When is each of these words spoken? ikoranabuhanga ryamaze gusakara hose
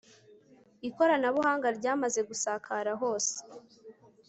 ikoranabuhanga 0.87 1.67
ryamaze 1.77 2.19
gusakara 2.29 2.91
hose 3.01 3.35